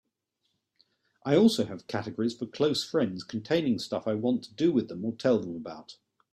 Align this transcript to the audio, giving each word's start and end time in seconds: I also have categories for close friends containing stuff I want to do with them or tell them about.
I 1.23 1.35
also 1.35 1.65
have 1.65 1.85
categories 1.85 2.35
for 2.35 2.47
close 2.47 2.83
friends 2.83 3.23
containing 3.23 3.77
stuff 3.77 4.07
I 4.07 4.15
want 4.15 4.43
to 4.45 4.53
do 4.55 4.71
with 4.73 4.87
them 4.87 5.05
or 5.05 5.15
tell 5.15 5.37
them 5.37 5.55
about. 5.55 5.97